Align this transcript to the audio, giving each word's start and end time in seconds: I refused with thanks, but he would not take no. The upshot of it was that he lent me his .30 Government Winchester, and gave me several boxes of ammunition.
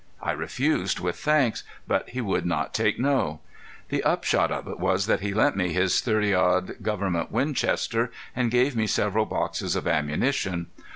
I 0.19 0.31
refused 0.31 0.99
with 0.99 1.15
thanks, 1.15 1.63
but 1.87 2.09
he 2.09 2.21
would 2.21 2.43
not 2.43 2.73
take 2.73 2.97
no. 2.99 3.39
The 3.89 4.01
upshot 4.01 4.51
of 4.51 4.67
it 4.67 4.79
was 4.79 5.05
that 5.05 5.19
he 5.19 5.31
lent 5.31 5.55
me 5.55 5.73
his 5.73 5.93
.30 6.01 6.81
Government 6.81 7.31
Winchester, 7.31 8.11
and 8.35 8.49
gave 8.49 8.75
me 8.75 8.87
several 8.87 9.27
boxes 9.27 9.75
of 9.75 9.85
ammunition. 9.87 10.71